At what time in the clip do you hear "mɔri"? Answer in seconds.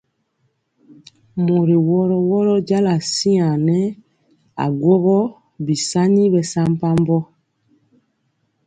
1.45-1.75